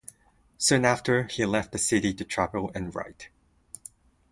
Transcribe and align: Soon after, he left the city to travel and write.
Soon 0.57 0.83
after, 0.83 1.25
he 1.25 1.45
left 1.45 1.71
the 1.71 1.77
city 1.77 2.11
to 2.11 2.25
travel 2.25 2.71
and 2.73 2.95
write. 2.95 3.29